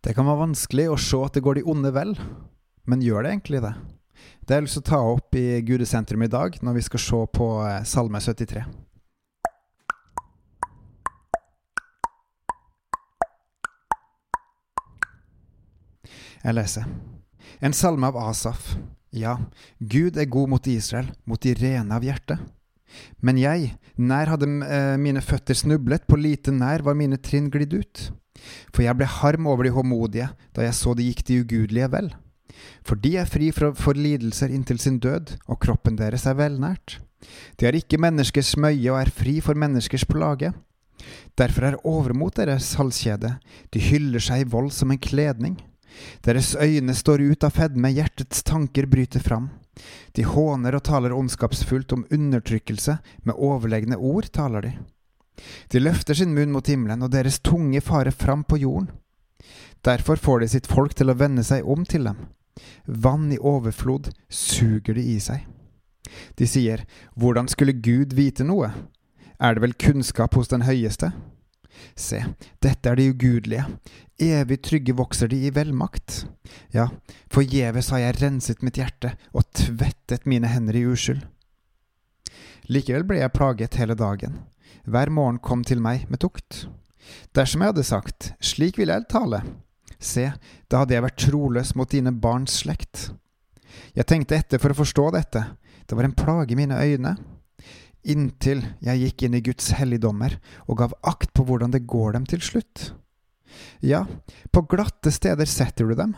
Det 0.00 0.14
kan 0.14 0.28
være 0.28 0.44
vanskelig 0.44 0.84
å 0.92 0.98
se 1.00 1.18
at 1.26 1.34
det 1.34 1.42
går 1.42 1.58
de 1.58 1.64
onde 1.66 1.90
vel, 1.90 2.12
men 2.86 3.02
gjør 3.02 3.24
det 3.26 3.32
egentlig 3.32 3.62
det? 3.64 3.72
Det 4.46 4.54
har 4.54 4.60
jeg 4.60 4.66
lyst 4.68 4.78
til 4.78 4.84
å 4.84 4.90
ta 4.90 5.00
opp 5.12 5.38
i 5.38 5.46
Gudesentrum 5.66 6.22
i 6.22 6.30
dag, 6.30 6.54
når 6.62 6.78
vi 6.78 6.84
skal 6.86 7.02
se 7.02 7.18
på 7.34 7.48
eh, 7.66 7.82
Salme 7.84 8.20
73. 8.22 8.62
Jeg 16.38 16.54
leser. 16.54 16.86
En 17.58 17.74
salme 17.74 18.06
av 18.06 18.20
Asaf. 18.22 18.76
Ja, 19.10 19.34
Gud 19.82 20.16
er 20.16 20.30
god 20.30 20.54
mot 20.54 20.70
Israel, 20.70 21.10
mot 21.26 21.42
de 21.42 21.56
rene 21.58 21.98
av 21.98 22.06
hjerte. 22.06 22.38
Men 23.20 23.40
jeg, 23.40 23.74
nær 23.96 24.32
hadde 24.32 24.48
eh, 24.66 24.94
mine 25.00 25.22
føtter 25.24 25.56
snublet, 25.58 26.06
på 26.08 26.18
lite 26.20 26.54
nær 26.54 26.84
var 26.86 26.96
mine 26.98 27.18
trinn 27.20 27.50
glidd 27.52 27.74
ut. 27.74 28.06
For 28.72 28.84
jeg 28.84 28.96
ble 28.98 29.08
harm 29.18 29.48
over 29.50 29.66
de 29.66 29.74
håmodige 29.74 30.30
da 30.54 30.64
jeg 30.64 30.76
så 30.78 30.94
det 30.94 31.08
gikk 31.08 31.24
de 31.28 31.40
ugudelige 31.42 31.90
vel. 31.92 32.12
For 32.86 32.98
de 32.98 33.16
er 33.20 33.28
fri 33.28 33.50
for 33.54 33.98
lidelser 33.98 34.52
inntil 34.54 34.80
sin 34.82 34.98
død, 35.02 35.36
og 35.46 35.60
kroppen 35.62 35.98
deres 35.98 36.26
er 36.26 36.38
velnært. 36.38 36.98
De 37.58 37.66
er 37.66 37.76
ikke 37.78 38.00
menneskers 38.00 38.54
møye 38.60 38.90
og 38.92 39.00
er 39.02 39.12
fri 39.14 39.38
for 39.44 39.58
menneskers 39.58 40.06
plage. 40.08 40.52
Derfor 41.38 41.68
er 41.68 41.80
overmot 41.86 42.38
deres 42.38 42.72
halskjede, 42.78 43.36
de 43.74 43.82
hyller 43.82 44.22
seg 44.22 44.42
i 44.42 44.50
vold 44.50 44.72
som 44.74 44.90
en 44.90 44.98
kledning. 45.02 45.58
Deres 46.26 46.54
øyne 46.58 46.94
står 46.94 47.22
ut 47.30 47.46
av 47.46 47.54
fedme, 47.54 47.90
hjertets 47.94 48.42
tanker 48.46 48.86
bryter 48.90 49.22
fram. 49.22 49.48
De 50.16 50.24
håner 50.24 50.76
og 50.76 50.84
taler 50.88 51.14
ondskapsfullt 51.14 51.92
om 51.96 52.06
undertrykkelse, 52.14 52.98
med 53.22 53.34
overlegne 53.38 53.96
ord 53.96 54.30
taler 54.34 54.66
de. 54.66 54.72
De 55.70 55.82
løfter 55.82 56.18
sin 56.18 56.34
munn 56.34 56.52
mot 56.54 56.66
himmelen, 56.66 57.02
og 57.02 57.12
deres 57.14 57.38
tunge 57.38 57.80
farer 57.84 58.14
fram 58.14 58.44
på 58.44 58.58
jorden. 58.64 58.90
Derfor 59.86 60.18
får 60.18 60.40
de 60.40 60.48
sitt 60.50 60.66
folk 60.66 60.96
til 60.98 61.10
å 61.10 61.16
vende 61.18 61.44
seg 61.46 61.66
om 61.66 61.84
til 61.86 62.08
dem. 62.10 62.26
Vann 62.86 63.30
i 63.32 63.38
overflod 63.38 64.10
suger 64.28 64.98
de 64.98 65.04
i 65.14 65.18
seg. 65.22 65.46
De 66.34 66.46
sier, 66.48 66.84
Hvordan 67.14 67.48
skulle 67.48 67.76
Gud 67.78 68.14
vite 68.16 68.44
noe? 68.44 68.72
Er 69.38 69.54
det 69.54 69.62
vel 69.62 69.76
kunnskap 69.78 70.34
hos 70.34 70.50
den 70.50 70.66
høyeste? 70.66 71.12
Se, 71.98 72.20
dette 72.62 72.90
er 72.90 72.98
de 72.98 73.08
ugudelige, 73.12 73.64
evig 74.18 74.60
trygge 74.66 74.94
vokser 74.98 75.30
de 75.30 75.40
i 75.46 75.52
velmakt. 75.54 76.24
Ja, 76.74 76.88
forgjeves 77.32 77.90
har 77.94 78.02
jeg 78.02 78.18
renset 78.22 78.64
mitt 78.66 78.80
hjerte 78.80 79.14
og 79.32 79.46
tvettet 79.56 80.26
mine 80.26 80.50
hender 80.50 80.78
i 80.78 80.86
uskyld. 80.88 81.24
Likevel 82.68 83.06
ble 83.08 83.22
jeg 83.22 83.34
plaget 83.34 83.78
hele 83.80 83.96
dagen. 83.96 84.42
Hver 84.88 85.12
morgen 85.12 85.40
kom 85.44 85.64
til 85.64 85.80
meg 85.84 86.06
med 86.12 86.20
tukt. 86.24 86.66
Dersom 87.36 87.62
jeg 87.62 87.72
hadde 87.72 87.86
sagt, 87.86 88.32
slik 88.44 88.76
vil 88.80 88.92
jeg 88.92 89.08
tale, 89.08 89.40
se, 89.98 90.28
da 90.68 90.82
hadde 90.82 90.94
jeg 90.94 91.04
vært 91.06 91.22
troløs 91.24 91.72
mot 91.78 91.88
dine 91.90 92.12
barns 92.12 92.60
slekt. 92.62 93.08
Jeg 93.96 94.08
tenkte 94.08 94.36
etter 94.36 94.60
for 94.60 94.74
å 94.74 94.78
forstå 94.82 95.08
dette, 95.16 95.44
det 95.88 95.96
var 95.96 96.04
en 96.04 96.16
plage 96.16 96.52
i 96.52 96.58
mine 96.58 96.76
øyne 96.76 97.16
inntil 98.10 98.64
jeg 98.84 99.02
gikk 99.02 99.26
inn 99.26 99.36
i 99.38 99.42
Guds 99.44 99.72
helligdommer 99.78 100.38
og 100.66 100.80
gav 100.80 100.96
akt 101.06 101.32
på 101.36 101.44
hvordan 101.48 101.74
det 101.74 101.86
går 101.88 102.16
dem 102.16 102.26
til 102.28 102.42
slutt. 102.44 102.92
Ja, 103.80 104.04
på 104.52 104.62
glatte 104.70 105.12
steder 105.14 105.48
setter 105.48 105.88
du 105.88 105.96
dem, 105.98 106.14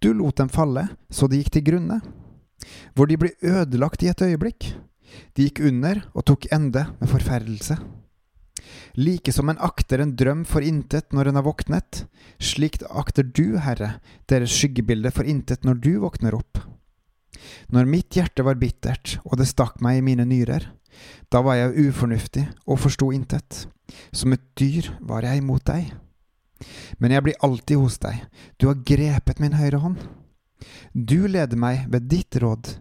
du 0.00 0.12
lot 0.12 0.38
dem 0.40 0.50
falle 0.52 0.88
så 1.12 1.28
de 1.30 1.40
gikk 1.40 1.54
til 1.56 1.66
grunne, 1.70 2.00
hvor 2.94 3.08
de 3.10 3.18
ble 3.20 3.32
ødelagt 3.42 4.04
i 4.04 4.10
et 4.12 4.24
øyeblikk. 4.24 4.72
De 5.34 5.46
gikk 5.46 5.62
under 5.64 6.02
og 6.12 6.26
tok 6.30 6.48
ende 6.54 6.88
med 6.98 7.10
forferdelse. 7.10 7.78
Like 8.94 9.32
som 9.34 9.50
en 9.50 9.60
akter 9.62 10.02
en 10.02 10.14
drøm 10.16 10.44
for 10.48 10.64
intet 10.64 11.12
når 11.14 11.30
en 11.30 11.38
har 11.40 11.46
våknet, 11.46 12.04
slikt 12.38 12.84
akter 12.90 13.26
du, 13.26 13.58
Herre, 13.62 13.98
deres 14.30 14.54
skyggebilde 14.54 15.10
for 15.14 15.26
intet 15.26 15.66
når 15.66 15.80
du 15.82 15.92
våkner 16.02 16.36
opp. 16.38 16.62
Når 17.74 17.90
mitt 17.90 18.14
hjerte 18.16 18.44
var 18.46 18.58
bittert 18.60 19.18
og 19.24 19.38
det 19.40 19.48
stakk 19.50 19.80
meg 19.84 19.98
i 19.98 20.06
mine 20.06 20.26
nyrer, 20.28 20.70
da 21.32 21.42
var 21.44 21.58
jeg 21.58 21.88
ufornuftig 21.88 22.44
og 22.66 22.80
forsto 22.84 23.10
intet. 23.14 23.64
Som 24.12 24.34
et 24.36 24.44
dyr 24.58 24.90
var 25.00 25.26
jeg 25.26 25.42
imot 25.42 25.64
deg. 25.68 25.92
Men 26.98 27.12
jeg 27.14 27.24
blir 27.26 27.40
alltid 27.44 27.80
hos 27.80 27.98
deg, 28.00 28.22
du 28.58 28.68
har 28.70 28.84
grepet 28.86 29.42
min 29.42 29.56
høyre 29.58 29.82
hånd. 29.82 29.98
Du 30.94 31.26
leder 31.26 31.58
meg 31.60 31.88
ved 31.92 32.08
ditt 32.08 32.38
råd, 32.40 32.76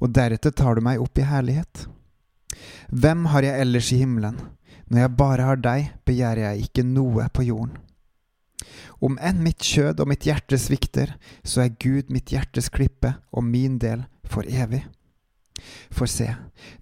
og 0.00 0.14
deretter 0.16 0.54
tar 0.56 0.78
du 0.78 0.84
meg 0.84 1.02
opp 1.02 1.20
i 1.20 1.26
herlighet. 1.28 1.84
Hvem 2.88 3.28
har 3.32 3.44
jeg 3.44 3.60
ellers 3.62 3.92
i 3.92 4.00
himmelen? 4.00 4.38
Når 4.88 5.02
jeg 5.04 5.16
bare 5.20 5.50
har 5.50 5.60
deg, 5.60 5.90
begjærer 6.08 6.46
jeg 6.48 6.68
ikke 6.68 6.86
noe 6.88 7.28
på 7.28 7.44
jorden. 7.44 7.76
Om 9.04 9.18
enn 9.22 9.42
mitt 9.44 9.62
kjød 9.62 10.00
og 10.02 10.08
mitt 10.10 10.24
hjerte 10.26 10.58
svikter, 10.58 11.12
så 11.44 11.66
er 11.66 11.76
Gud 11.78 12.08
mitt 12.10 12.32
hjertes 12.32 12.70
klippe 12.72 13.12
og 13.30 13.44
min 13.46 13.76
del 13.78 14.06
for 14.26 14.48
evig. 14.48 14.82
For 15.98 16.06
se, 16.10 16.28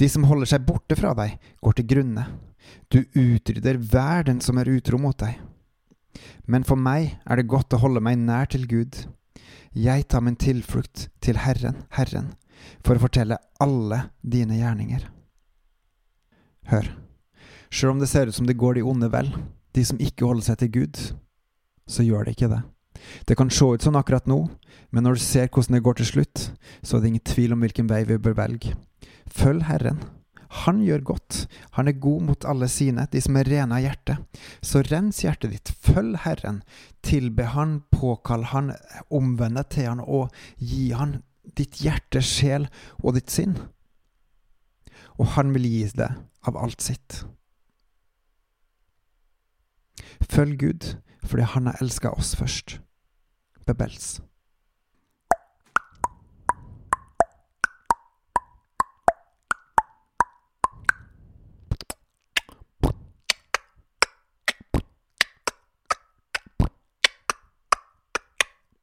de 0.00 0.08
som 0.08 0.24
holder 0.24 0.48
seg 0.54 0.64
borte 0.64 0.96
fra 0.96 1.12
deg, 1.18 1.36
går 1.60 1.76
til 1.76 1.88
grunne. 1.90 2.24
Du 2.88 3.02
utrydder 3.04 3.76
hver 3.76 4.24
den 4.28 4.40
som 4.40 4.60
er 4.60 4.70
utro 4.72 5.00
mot 5.00 5.18
deg. 5.20 5.36
Men 6.48 6.64
for 6.64 6.80
meg 6.80 7.18
er 7.24 7.40
det 7.40 7.50
godt 7.50 7.76
å 7.76 7.82
holde 7.82 8.02
meg 8.04 8.20
nær 8.20 8.48
til 8.52 8.64
Gud. 8.68 9.04
Jeg 9.76 10.06
tar 10.08 10.24
min 10.24 10.36
tilflukt 10.36 11.08
til 11.24 11.40
Herren, 11.44 11.84
Herren, 11.96 12.34
for 12.84 12.96
å 12.96 13.04
fortelle 13.04 13.40
alle 13.60 14.06
dine 14.20 14.58
gjerninger. 14.60 15.06
Hør, 16.72 16.92
sjøl 17.72 17.94
om 17.94 18.02
det 18.02 18.10
ser 18.12 18.28
ut 18.28 18.36
som 18.36 18.48
det 18.48 18.60
går 18.60 18.78
de 18.78 18.86
onde 18.86 19.08
vel, 19.12 19.32
de 19.72 19.84
som 19.84 20.00
ikke 20.00 20.28
holder 20.28 20.46
seg 20.50 20.60
til 20.60 20.72
Gud, 20.76 21.00
så 21.88 22.04
gjør 22.06 22.28
det 22.28 22.36
ikke 22.36 22.52
det. 22.52 22.62
Det 23.26 23.36
kan 23.36 23.50
se 23.50 23.66
ut 23.66 23.82
sånn 23.82 23.98
akkurat 23.98 24.28
nå, 24.30 24.44
men 24.92 25.04
når 25.04 25.18
du 25.18 25.24
ser 25.24 25.48
hvordan 25.48 25.78
det 25.78 25.84
går 25.84 25.98
til 25.98 26.10
slutt, 26.12 26.44
så 26.84 26.96
er 26.96 27.02
det 27.02 27.12
ingen 27.12 27.28
tvil 27.32 27.56
om 27.56 27.64
hvilken 27.64 27.88
vei 27.90 28.04
vi 28.06 28.20
bør 28.20 28.36
velge. 28.38 28.76
Følg 29.32 29.64
Herren. 29.68 30.02
Han 30.62 30.82
gjør 30.84 31.00
godt. 31.14 31.46
Han 31.78 31.88
er 31.88 31.96
god 31.96 32.24
mot 32.28 32.44
alle 32.44 32.68
sine, 32.68 33.06
de 33.12 33.20
som 33.24 33.36
er 33.40 33.48
rene 33.48 33.78
av 33.78 33.84
hjerte. 33.86 34.18
Så 34.60 34.82
rens 34.84 35.22
hjertet 35.24 35.54
ditt. 35.54 35.72
Følg 35.80 36.18
Herren. 36.26 36.60
Tilbe 37.04 37.46
Han, 37.54 37.80
påkall 37.92 38.44
Han, 38.52 38.74
omvende 39.10 39.64
til 39.72 39.88
Han 39.88 40.02
og 40.04 40.34
gi 40.60 40.90
Han 40.92 41.22
ditt 41.56 41.80
hjerte, 41.82 42.20
sjel 42.20 42.68
og 43.00 43.16
ditt 43.16 43.32
sinn. 43.32 43.56
Og 45.16 45.32
Han 45.38 45.54
vil 45.56 45.68
gi 45.70 45.86
deg 45.96 46.20
av 46.48 46.58
alt 46.60 46.84
sitt. 46.84 47.22
Følg 50.28 50.58
Gud 50.60 50.92
fordi 51.22 51.48
Han 51.54 51.70
har 51.70 51.80
elska 51.80 52.12
oss 52.12 52.34
først. 52.36 52.76
Bebels. 53.66 54.20